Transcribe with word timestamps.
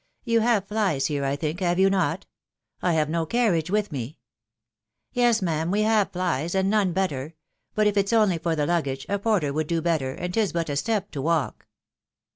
You 0.23 0.39
have 0.39 0.67
flies 0.67 1.05
here, 1.05 1.23
I 1.23 1.35
think, 1.35 1.59
have 1.59 1.77
you 1.77 1.87
not?.... 1.87 2.25
I 2.81 2.93
have 2.93 3.07
no 3.07 3.27
carriage 3.27 3.69
with 3.69 3.91
me."" 3.91 4.17
Yes, 5.13 5.43
ma'am, 5.43 5.69
we 5.69 5.81
have 5.83 6.11
flies, 6.11 6.55
and 6.55 6.71
none 6.71 6.91
better; 6.91 7.35
but 7.75 7.85
if 7.85 7.95
it's 7.97 8.11
only 8.11 8.39
for 8.39 8.55
the 8.55 8.65
luggage, 8.65 9.05
a 9.09 9.19
porter 9.19 9.53
would 9.53 9.67
do 9.67 9.79
better, 9.79 10.11
and 10.13 10.33
't\& 10.33 10.35
V$& 10.35 10.41
Btep 10.53 11.11
to 11.11 11.21
walk." 11.21 11.67